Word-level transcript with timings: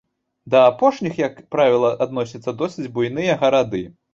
Да 0.53 0.61
апошніх 0.69 1.19
як 1.25 1.35
правіла 1.57 1.93
адносяцца 2.07 2.57
досыць 2.65 2.89
буйныя 2.97 3.39
гарады. 3.45 3.87